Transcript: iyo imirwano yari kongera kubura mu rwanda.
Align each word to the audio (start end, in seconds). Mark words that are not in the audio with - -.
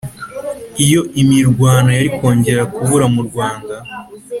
iyo 0.85 1.01
imirwano 1.21 1.89
yari 1.97 2.09
kongera 2.17 2.63
kubura 2.73 3.05
mu 3.13 3.21
rwanda. 3.27 3.75